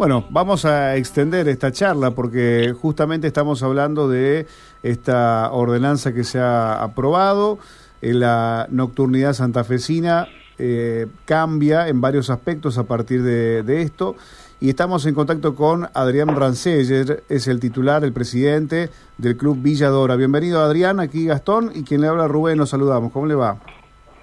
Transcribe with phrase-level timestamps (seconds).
[0.00, 4.46] Bueno, vamos a extender esta charla porque justamente estamos hablando de
[4.82, 7.58] esta ordenanza que se ha aprobado.
[8.00, 10.26] En la nocturnidad santafesina
[10.56, 14.16] eh, cambia en varios aspectos a partir de, esto.
[14.58, 18.88] Y estamos en contacto con Adrián Ranceller, es el titular, el presidente
[19.18, 20.16] del Club Villadora.
[20.16, 23.12] Bienvenido Adrián, aquí Gastón y quien le habla Rubén, nos saludamos.
[23.12, 23.58] ¿Cómo le va?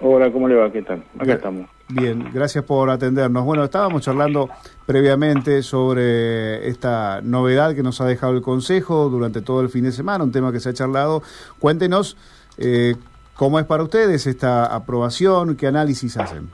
[0.00, 0.70] Hola, ¿cómo le va?
[0.70, 1.02] ¿Qué tal?
[1.18, 1.68] Acá estamos.
[1.88, 3.44] Bien, gracias por atendernos.
[3.44, 4.48] Bueno, estábamos charlando
[4.86, 9.90] previamente sobre esta novedad que nos ha dejado el Consejo durante todo el fin de
[9.90, 11.22] semana, un tema que se ha charlado.
[11.58, 12.16] Cuéntenos
[12.58, 12.94] eh,
[13.34, 16.48] cómo es para ustedes esta aprobación, qué análisis hacen.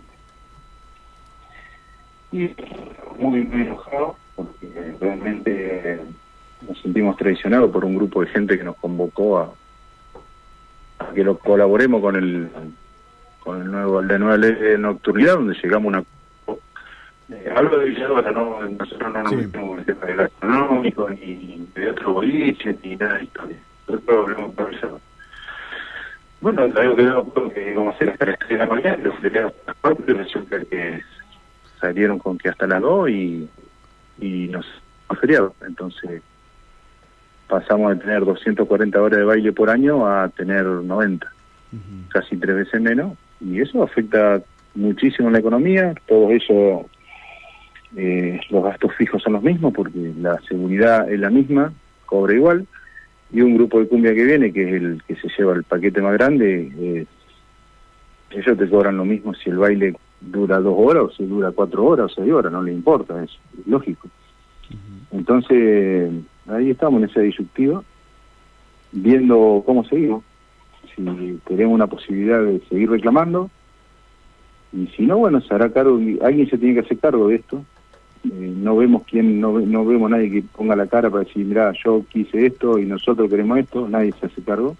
[2.32, 2.54] muy,
[3.18, 6.01] muy enojado porque realmente
[6.66, 9.52] nos sentimos traicionados por un grupo de gente que nos convocó a,
[10.98, 12.48] a que lo colaboremos con el
[13.44, 16.04] con el nuevo, la nueva ley de nocturnidad, donde llegamos a una...
[17.30, 17.90] Eh, hablo de
[18.32, 22.96] no, nosotros no nos metemos con el tema del gastronómico, ni de otro boliche, ni
[22.96, 23.56] nada de historia.
[23.86, 24.54] Nosotros hablamos.
[26.40, 29.52] Bueno, algo que no que a hacer hasta las 3 de la mañana, los feriados
[29.52, 31.02] hasta las 4, y resulta que
[31.80, 33.48] salieron con que hasta las 2 y,
[34.20, 34.66] y nos
[35.18, 35.52] feriados.
[35.66, 36.23] Entonces
[37.48, 42.08] pasamos de tener 240 horas de baile por año a tener 90, uh -huh.
[42.08, 44.42] casi tres veces menos, y eso afecta
[44.74, 46.88] muchísimo la economía, todo eso,
[47.96, 51.73] eh, los gastos fijos son los mismos porque la seguridad es la misma,
[52.06, 52.66] cobra igual,
[53.32, 56.01] y un grupo de cumbia que viene, que es el que se lleva el paquete
[56.01, 57.06] más grande, eh,
[58.30, 61.84] ellos te cobran lo mismo si el baile dura dos horas o si dura cuatro
[61.84, 64.08] horas o seis horas, no le importa, es lógico.
[64.70, 65.19] Uh -huh.
[65.19, 66.10] Entonces,
[66.48, 67.82] ahí estamos en esa disyuntiva,
[68.92, 70.25] viendo cómo seguimos
[70.94, 71.03] si
[71.44, 73.50] tenemos una posibilidad de seguir reclamando
[74.75, 77.65] y si no, bueno, se hará cargo, alguien se tiene que hacer cargo de esto.
[78.25, 81.72] Eh, no vemos quién, no, no vemos nadie que ponga la cara para decir, mira,
[81.84, 84.76] yo quise esto y nosotros queremos esto, nadie se hace cargo.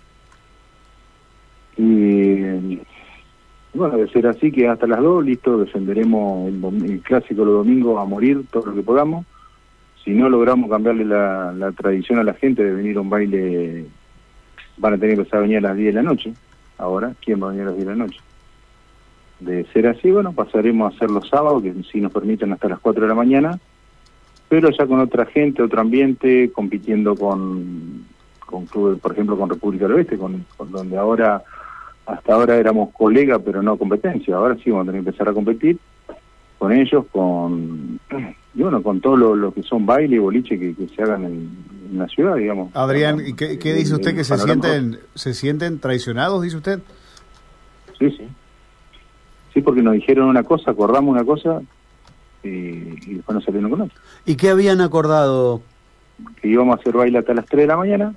[1.77, 2.81] Y
[3.73, 8.05] bueno, de ser así que hasta las dos, listo, defenderemos el, clásico los domingos a
[8.05, 9.27] morir todo lo que podamos.
[10.03, 13.87] Si no logramos cambiarle la, la tradición a la gente de venir a un baile
[14.77, 16.35] van a tener que empezar a venir a las 10 de la noche.
[16.79, 18.21] Ahora, ¿quién va a venir a las 10 de la noche?
[19.41, 22.81] De ser así, bueno, pasaremos a hacer los sábados, que sí nos permiten hasta las
[22.81, 23.59] 4 de la mañana,
[24.49, 28.05] pero ya con otra gente, otro ambiente, compitiendo con,
[28.47, 31.43] con clubes, por ejemplo, con República del Oeste, con, donde ahora,
[32.07, 34.37] hasta ahora éramos colegas, pero no competencia.
[34.37, 35.79] Ahora sí vamos a tener que empezar a competir
[36.59, 37.99] con ellos, con
[38.55, 41.25] y bueno, con todo lo, lo que son baile y boliche que, que se hagan
[41.25, 42.75] en, en, la ciudad, digamos.
[42.75, 46.81] Adrián, ¿y qué, qué dice usted que se sienten se sienten traicionados, dice usted?
[47.99, 48.29] Sí, sí.
[49.53, 51.63] Sí, porque nos dijeron una cosa, acordamos una cosa
[52.43, 53.97] y, y después nos salieron con otra.
[54.27, 55.63] ¿Y qué habían acordado?
[56.41, 58.15] Que íbamos a hacer baile hasta las 3 de la mañana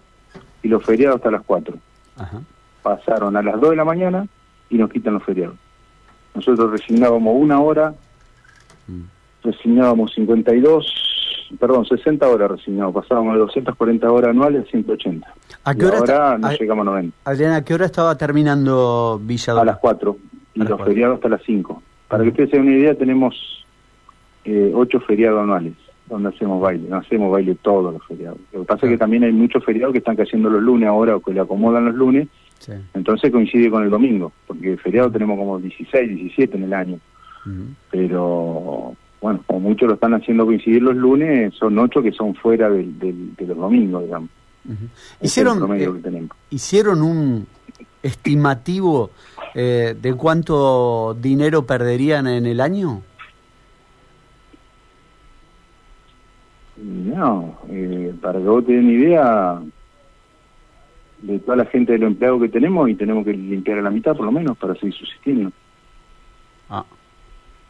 [0.64, 1.76] y los feriados hasta las 4.
[2.18, 2.42] Ajá.
[2.82, 4.28] Pasaron a las 2 de la mañana
[4.70, 5.56] y nos quitan los feriados.
[6.34, 7.94] Nosotros resignábamos una hora
[9.44, 11.07] resignábamos 52,
[11.60, 15.34] perdón, 60 horas resignados, pasábamos de 240 horas anuales a 180.
[15.64, 17.18] ¿A qué hora ahora nos llegamos a 90.
[17.24, 19.62] Adriana, ¿a qué hora estaba terminando Villador?
[19.62, 20.18] A las 4,
[20.56, 20.86] y los 4.
[20.86, 21.84] feriados hasta las 5.
[22.08, 23.66] Para que ustedes se den una idea, tenemos
[24.46, 25.74] eh, 8 feriados anuales
[26.10, 28.40] donde hacemos baile, no hacemos baile todos los feriados.
[28.54, 31.16] Lo que pasa es que también hay muchos feriados que están cayendo los lunes ahora
[31.16, 32.28] o que le acomodan los lunes,
[32.60, 32.72] sí.
[32.94, 37.00] entonces coincide con el domingo, porque feriado tenemos como 16, 17 en el año.
[37.46, 37.76] Uh -huh.
[37.92, 42.70] Pero bueno, como muchos lo están haciendo coincidir los lunes, son ocho que son fuera
[42.70, 44.30] del, del, de los domingos, digamos.
[44.66, 44.90] Uh -huh.
[45.22, 47.48] Hicieron, eh, ¿Hicieron un
[48.04, 49.12] estimativo
[49.56, 53.02] eh, de cuánto dinero perderían en el año?
[56.78, 59.62] No, eh, para que vos tengas una idea
[61.24, 63.90] de toda la gente de los empleados que tenemos y tenemos que limpiar a la
[63.90, 65.52] mitad por lo menos para seguir subsistiendo.
[66.70, 66.86] Ah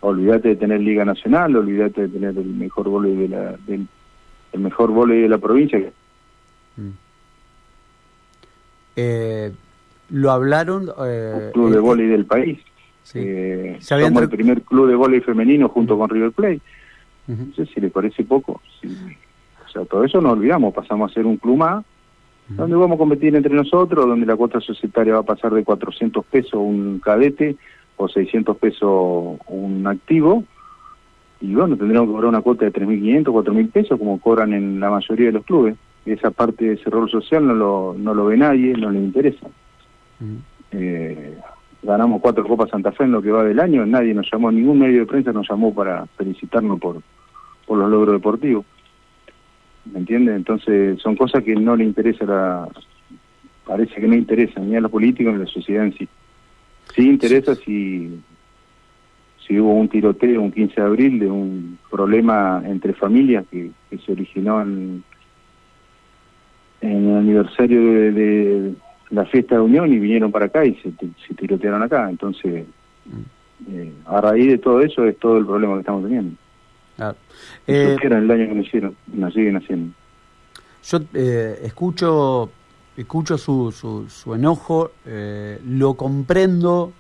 [0.02, 3.88] olvídate de tener liga nacional, olvídate de tener el mejor volei de la del
[4.53, 5.91] el mejor volei de la provincia.
[6.78, 6.90] Mm.
[8.96, 9.52] Eh,
[10.09, 12.59] lo hablaron eh, club de volei del país.
[13.03, 13.20] Sí.
[13.22, 15.99] Eh, somos el primer club de volei femenino junto uh -huh.
[15.99, 16.61] con River Plate.
[17.28, 17.47] Uh -huh.
[17.47, 18.61] No sé si le parece poco.
[18.79, 22.55] Si, o sea, todo eso no olvidamos, pasamos a ser un club más, uh -huh.
[22.55, 26.26] donde vamos a competir entre nosotros, donde la cuota societaria va a pasar de 400
[26.26, 27.55] pesos un cadete
[27.97, 30.44] o 600 pesos un activo,
[31.40, 34.90] y bueno, tendríamos que cobrar una cuota de 3.500, 4.000 pesos, como cobran en la
[34.90, 35.76] mayoría de los clubes.
[36.05, 39.46] Esa parte de ese rol social no lo, no lo ve nadie, no le interesa.
[40.20, 40.40] Uh -huh.
[40.72, 41.38] eh,
[41.84, 44.79] ganamos cuatro Copas Santa Fe en lo que va del año, nadie nos llamó, ningún
[44.79, 47.02] medio de prensa nos llamó para felicitarnos por,
[47.66, 48.66] por los logros deportivos.
[49.85, 50.35] ¿Me entiendes?
[50.35, 52.67] Entonces son cosas que no le interesa la...
[53.66, 56.08] Parece que no interesa ni a los políticos ni a la sociedad en sí.
[56.97, 58.20] Sí interesa si,
[59.46, 63.70] si hubo un tiroteo un 15 de abril de un problema entre familias que,
[64.03, 65.03] se originó en,
[66.82, 67.79] en el aniversario
[68.11, 68.73] de,
[69.11, 70.91] la fiesta de Unión y vinieron para acá y se,
[71.28, 72.09] se tirotearon acá.
[72.09, 72.66] Entonces,
[73.72, 76.35] eh, a raíz de todo eso es todo el problema que estamos teniendo.
[76.96, 77.16] Claro.
[77.67, 79.94] Eh, era el daño que nos hicieron, nos siguen haciendo.
[80.84, 82.49] Yo eh, escucho
[82.97, 83.72] escucho su,
[84.09, 86.91] su, enojo, eh, lo comprendo.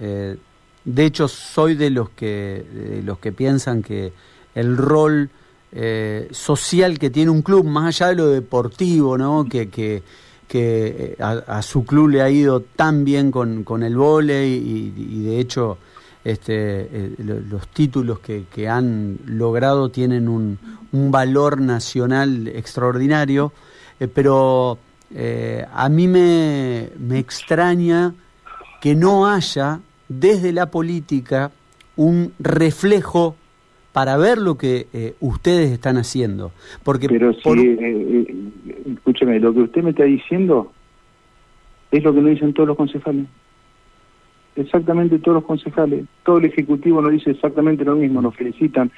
[0.00, 0.36] Eh,
[0.84, 4.12] de hecho, soy de los que los que piensan que
[4.54, 5.30] el rol
[5.72, 9.46] eh, social que tiene un club, más allá de lo deportivo, ¿no?
[9.48, 10.02] que, que,
[10.46, 15.22] que a, su club le ha ido tan bien con, con el vole y, y,
[15.24, 15.78] de hecho
[16.22, 20.58] este, los títulos que, que, han logrado tienen un,
[20.92, 23.52] un valor nacional extraordinario,
[24.14, 24.78] pero
[25.12, 28.14] eh, a mí me, me extraña
[28.80, 31.50] que no haya desde la política
[31.96, 33.36] un reflejo
[33.92, 36.52] para ver lo que eh, ustedes están haciendo.
[36.82, 38.26] Porque Pero si, eh,
[38.94, 40.72] escúcheme, lo que usted me está diciendo
[41.92, 43.26] es lo que nos dicen todos los concejales.
[44.56, 46.06] Exactamente todos los concejales.
[46.24, 48.90] Todo el Ejecutivo nos dice exactamente lo mismo, nos felicitan.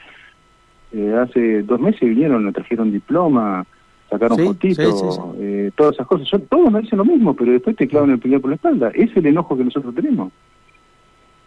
[1.20, 3.66] hace dos meses vinieron, nos trajeron diploma,
[4.08, 6.40] sacaron fotitos, eh, todas esas cosas.
[6.48, 8.90] todos me dicen lo mismo, pero después te clavan el puñal por la espalda.
[8.94, 10.32] Es el enojo que nosotros tenemos.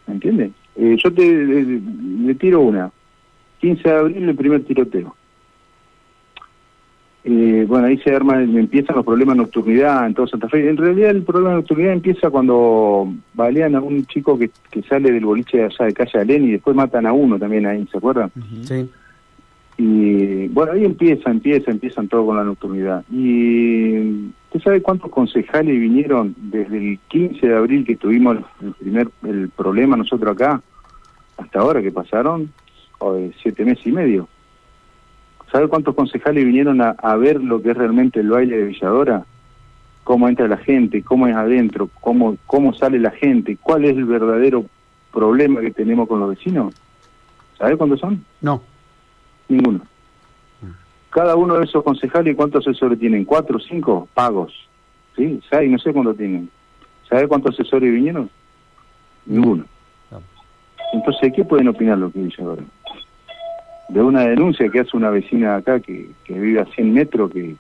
[0.08, 0.52] ¿Me entiendes?
[0.76, 2.92] Eh, yo te le tiro una.
[3.60, 5.16] 15 de abril el primer tiroteo.
[7.26, 10.70] Eh, bueno, ahí se arma, empiezan los problemas de nocturnidad en todo Santa Fe.
[10.70, 15.12] En realidad el problema de nocturnidad empieza cuando balean a un chico que, que sale
[15.12, 17.98] del boliche de allá de calle Alén y después matan a uno también ahí, ¿se
[17.98, 18.32] acuerdan?
[18.64, 18.90] Sí.
[19.82, 23.06] Y bueno, ahí empieza, empieza, empiezan todo con la nocturnidad.
[23.10, 29.08] Y ¿usted sabe cuántos concejales vinieron desde el 15 de abril que tuvimos el primer
[29.24, 30.62] el problema nosotros acá
[31.38, 32.52] hasta ahora que pasaron
[33.42, 34.28] siete meses y medio?
[35.50, 39.24] ¿Sabe cuántos concejales vinieron a, a, ver lo que es realmente el baile de Villadora?
[40.04, 44.04] Cómo entra la gente, cómo es adentro, cómo, cómo sale la gente, cuál es el
[44.04, 44.66] verdadero
[45.14, 46.76] problema que tenemos con los vecinos.
[47.58, 48.26] ¿Sabe cuántos son?
[48.42, 48.62] No.
[49.50, 49.82] Ninguno.
[51.10, 53.26] Cada uno de esos concejales, ¿cuántos asesores tienen?
[53.26, 54.08] ¿Cuatro cinco?
[54.14, 54.54] Pagos.
[55.16, 55.42] ¿Sí?
[55.50, 55.68] ¿Sabe?
[55.68, 56.50] No sé cuánto tienen.
[57.10, 58.30] ¿Sabe cuántos asesores vinieron?
[59.26, 59.66] Ninguno.
[60.94, 62.64] Entonces, ¿qué pueden opinar lo que dice ahora?
[63.90, 67.56] De una denuncia que hace una vecina acá que, que vive a 100 metros que,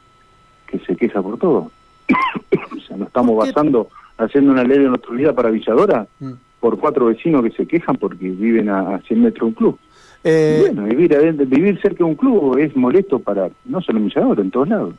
[0.68, 1.72] que se queja por todo.
[2.78, 6.34] o sea, nos estamos basando, haciendo una ley de nuestra vida para Villadora mm.
[6.60, 9.80] por cuatro vecinos que se quejan porque viven a, a 100 metros de un club.
[10.24, 11.16] Eh, bueno, vivir,
[11.48, 14.96] vivir cerca de un club es molesto para, no solo en en todos lados.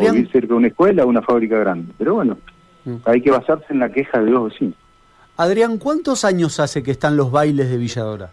[0.00, 1.92] vivir cerca de una escuela o una fábrica grande.
[1.98, 2.38] Pero bueno,
[2.84, 2.96] mm.
[3.04, 4.74] hay que basarse en la queja de los vecinos.
[5.36, 8.30] Adrián, ¿cuántos años hace que están los bailes de Villadora?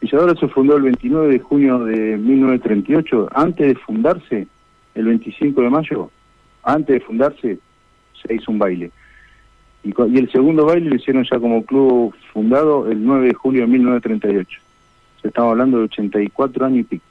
[0.00, 3.30] Villadora se fundó el 29 de junio de 1938.
[3.34, 4.46] Antes de fundarse,
[4.94, 6.10] el 25 de mayo,
[6.62, 7.58] antes de fundarse,
[8.22, 8.90] se hizo un baile.
[9.82, 13.62] Y, y el segundo baile lo hicieron ya como club fundado el 9 de julio
[13.62, 14.63] de 1938
[15.28, 17.04] estamos hablando de 84 años y pico,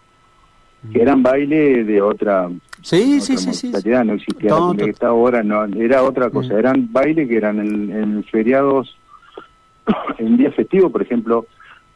[0.91, 2.49] que eran baile de otra,
[2.81, 7.27] sí, sí, sí, sí, no existía que está ahora, no, era otra cosa, eran baile
[7.27, 8.97] que eran en, feriados,
[10.17, 11.45] en días festivos, por ejemplo,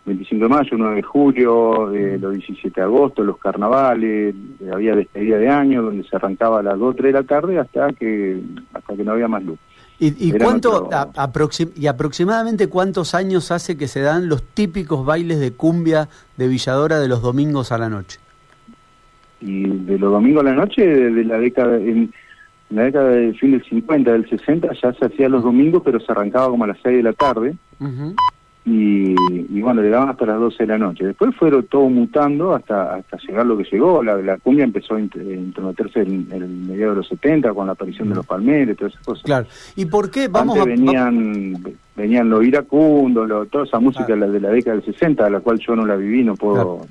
[0.05, 4.33] 25 de mayo, 9 de julio, eh, los 17 de agosto, los carnavales,
[4.71, 7.91] había despedida de año donde se arrancaba a las 2 3 de la tarde hasta
[7.91, 8.39] que
[8.73, 9.59] hasta que no había más luz.
[9.99, 10.89] ¿Y, cuánto,
[11.75, 16.99] y aproximadamente cuántos años hace que se dan los típicos bailes de cumbia de Villadora
[16.99, 18.19] de los domingos a la noche?
[19.41, 22.13] Y de los domingos a la noche, de la década, en,
[22.69, 26.11] la década del fin del 50, del 60, ya se hacía los domingos, pero se
[26.11, 27.55] arrancaba como a las 6 de la tarde
[28.69, 31.05] y, y, bueno, llegaban hasta las 12 de la noche.
[31.05, 34.03] Después fueron todo mutando hasta hasta llegar lo que llegó.
[34.03, 38.09] La, la cumbia empezó a intrometerse en, el medio de los 70 con la aparición
[38.09, 39.23] de los palmeres, todas esas cosas.
[39.23, 39.47] Claro.
[39.77, 40.27] ¿Y por qué?
[40.27, 41.63] Vamos Antes venían,
[41.95, 45.73] venían los iracundos, toda esa música de la década del 60, a la cual yo
[45.73, 46.85] no la viví, no puedo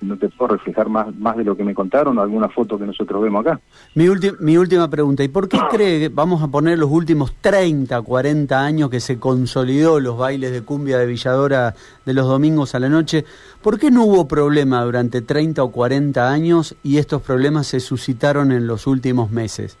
[0.00, 2.86] no, te puedo reflejar más, más de lo que me contaron o alguna foto que
[2.86, 3.60] nosotros vemos acá.
[3.94, 4.06] Mi,
[4.40, 8.90] mi última pregunta, ¿y por qué cree, vamos a poner los últimos 30, 40 años
[8.90, 13.24] que se consolidó los bailes de cumbia de Villadora de los domingos a la noche,
[13.62, 18.52] ¿por qué no hubo problema durante 30 o 40 años y estos problemas se suscitaron
[18.52, 19.76] en los últimos meses?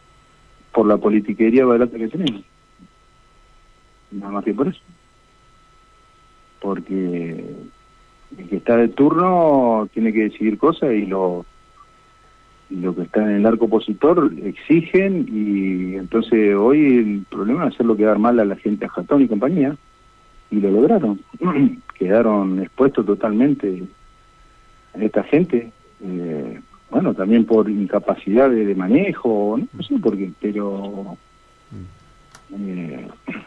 [0.72, 2.42] Por la politiquería barata que tenemos.
[4.10, 4.80] Nada más que por eso.
[6.60, 7.54] Porque
[8.36, 11.44] el que está de turno tiene que decidir cosas y lo
[12.70, 17.96] lo que está en el arco opositor exigen y entonces hoy el problema es hacerlo
[17.96, 19.74] quedar mal a la gente a Jatón y compañía
[20.50, 21.20] y lo lograron.
[21.98, 23.84] Quedaron expuestos totalmente
[24.94, 25.72] a esta gente
[26.04, 31.16] eh, bueno también por incapacidad de, manejo no sé por qué pero
[32.56, 33.06] eh,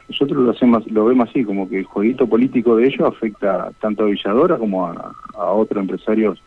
[0.10, 4.04] nosotros lo hacemos lo vemos así como que el jueguito político de ellos afecta tanto
[4.04, 6.42] a Villadora como a, a otros empresarios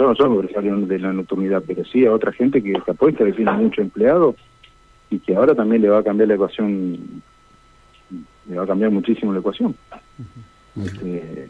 [0.00, 3.32] no somos empresarios de la nocturnidad, pero sí a otra gente que, se apuesta, que
[3.32, 4.34] tiene mucho empleado
[5.10, 7.22] y que ahora también le va a cambiar la ecuación,
[8.48, 9.74] le va a cambiar muchísimo la ecuación.
[10.82, 11.48] Este,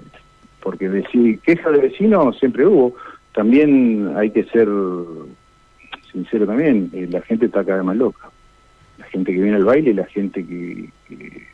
[0.63, 2.95] porque decir queja de vecinos siempre hubo,
[3.35, 4.69] también hay que ser
[6.11, 8.31] sincero también, eh, la gente está cada vez más loca.
[9.01, 11.47] La gente que viene al baile, la gente que, que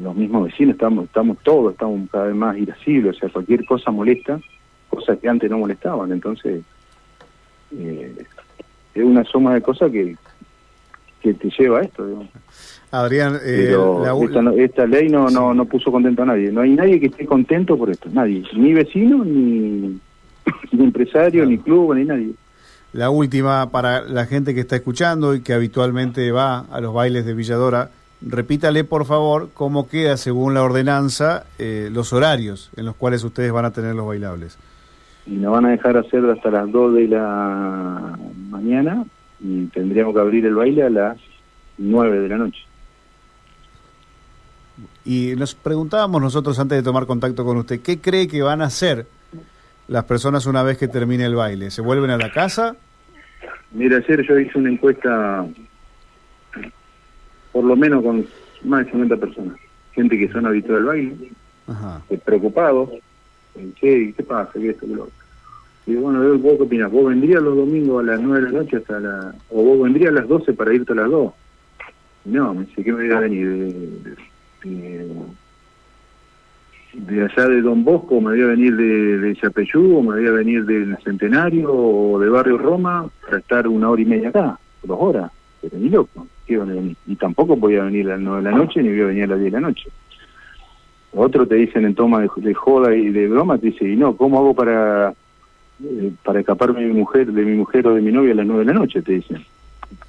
[0.00, 3.92] los mismos vecinos estamos estamos todos estamos cada vez más irascibles o sea cualquier cosa
[3.92, 4.40] molesta
[4.92, 6.12] cosas que antes no molestaban.
[6.12, 6.62] Entonces,
[7.76, 8.14] eh,
[8.94, 10.16] es una suma de cosas que,
[11.20, 12.24] que te lleva a esto.
[12.90, 13.74] Adrián, eh,
[14.58, 16.52] esta, ley no, no, no puso contento a nadie.
[16.52, 18.10] No hay nadie que esté contento por esto.
[18.12, 18.44] Nadie.
[18.54, 19.98] Ni vecino, ni,
[20.72, 22.30] ni empresario, ni club, ni nadie.
[22.92, 27.24] La última, para la gente que está escuchando y que habitualmente va a los bailes
[27.24, 32.94] de Villadora, repítale por favor cómo queda según la ordenanza eh, los horarios en los
[32.94, 34.58] cuales ustedes van a tener los bailables
[35.26, 38.18] y nos van a dejar hacer hasta las 2 de la
[38.50, 39.04] mañana
[39.40, 41.18] y tendríamos que abrir el baile a las
[41.78, 42.60] 9 de la noche.
[45.04, 48.66] Y nos preguntábamos nosotros antes de tomar contacto con usted, ¿qué cree que van a
[48.66, 49.06] hacer
[49.92, 51.70] las personas una vez que termine el baile?
[51.70, 52.74] ¿Se vuelven a la casa?
[53.72, 55.46] Mira, ayer yo hice una encuesta,
[57.52, 58.26] por lo menos con
[58.64, 59.58] más de 50 personas,
[59.92, 61.30] gente que son habituales del baile,
[61.66, 62.02] Ajá.
[62.24, 62.90] preocupados,
[63.78, 64.52] ¿qué, qué pasa?
[64.54, 64.86] ¿Qué esto?
[65.86, 66.90] Y bueno, ¿vos qué opinás?
[66.90, 69.34] ¿Vos vendrías los domingos a las 9 de la noche hasta la...
[69.50, 71.32] o vos vendrías a las 12 para irte a las 2?
[72.24, 73.48] No, me dice, ¿qué me voy a venir?
[73.48, 75.12] De, de,
[76.94, 80.64] allá de Don Bosco, me voy a venir de, de Chapeyú, me voy a venir
[80.64, 85.30] del Centenario, o de Barrio Roma, para estar una hora y media acá, dos horas.
[85.60, 86.96] Pero ni loco, ¿qué van a venir?
[87.06, 89.24] Y tampoco voy a venir a las 9 de la noche, ni voy a venir
[89.24, 89.88] a las 10 de la noche.
[91.14, 94.38] Otro te dicen en toma de, joda y de broma, te dice, y no, ¿cómo
[94.38, 95.14] hago para
[95.84, 98.46] eh, para escaparme de mi mujer, de mi mujer o de mi novia a las
[98.46, 99.02] nueve de la noche?
[99.02, 99.44] Te dicen.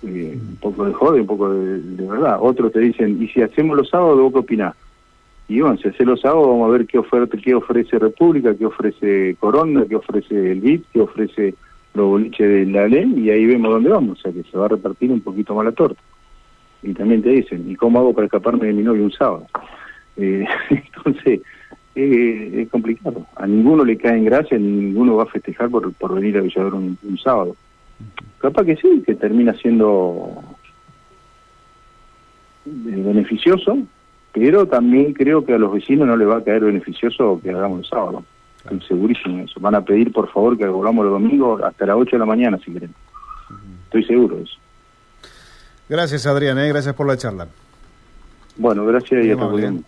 [0.03, 2.37] Eh, un poco de joda y un poco de, verdad.
[2.39, 4.75] Otros te dicen, ¿y si hacemos los sábados, vos qué opinás?
[5.47, 8.65] Y bueno, si hacemos los sábados, vamos a ver qué, oferta, qué ofrece República, qué
[8.65, 11.55] ofrece Coronda, qué ofrece el BIT, qué ofrece
[11.93, 14.19] los boliches de la ley, y ahí vemos dónde vamos.
[14.19, 16.01] O sea, que se va a repartir un poquito más la torta.
[16.81, 19.47] Y también te dicen, ¿y cómo hago para escaparme de mi novia un sábado?
[20.17, 21.41] Eh, entonces,
[21.95, 23.25] eh, es complicado.
[23.35, 26.73] A ninguno le cae en gracia, ninguno va a festejar por, por venir a Villador
[26.73, 27.55] un, sábado.
[28.39, 30.43] Capaz que sí, que termina siendo
[32.65, 32.69] eh,
[33.05, 33.77] beneficioso,
[34.33, 37.79] pero también creo que a los vecinos no les va a caer beneficioso que hagamos
[37.79, 38.23] el sábado.
[38.63, 39.59] Estoy segurísimo eso.
[39.59, 42.57] Van a pedir, por favor, que volvamos los domingos hasta las 8 de la mañana,
[42.57, 42.93] si quieren.
[43.85, 44.57] Estoy seguro de eso.
[45.87, 46.57] Gracias, Adrián.
[46.57, 46.69] ¿eh?
[46.69, 47.47] Gracias por la charla.
[48.57, 49.79] Bueno, gracias y hasta luego.